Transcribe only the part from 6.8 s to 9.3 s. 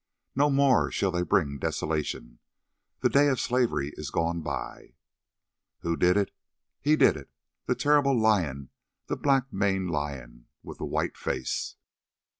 He did it, the terrible lion, the